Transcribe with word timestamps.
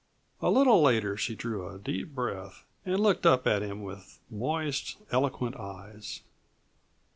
A 0.41 0.49
little 0.49 0.81
later 0.81 1.15
she 1.15 1.35
drew 1.35 1.69
a 1.69 1.77
deep 1.77 2.15
breath 2.15 2.65
and 2.87 2.99
looked 2.99 3.23
up 3.23 3.45
at 3.45 3.61
him 3.61 3.83
with 3.83 4.19
moist, 4.31 4.97
eloquent 5.11 5.55
eyes. 5.57 6.23